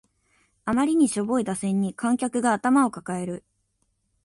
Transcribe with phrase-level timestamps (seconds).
[0.65, 3.43] あまりにしょぼい打線に観客が頭を抱える